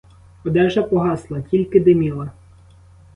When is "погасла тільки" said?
0.83-1.79